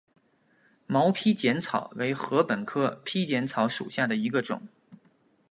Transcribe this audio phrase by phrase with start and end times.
[0.87, 4.67] 毛披碱草为禾本科披碱草属下的一个种。